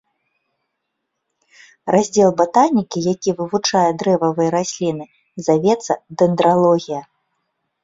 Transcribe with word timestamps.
Раздзел 1.95 2.31
батанікі, 2.39 2.99
які 3.13 3.29
вывучае 3.43 3.85
дрэвавыя 4.01 4.49
расліны, 4.57 5.05
завецца 5.51 5.93
дэндралогія. 6.25 7.01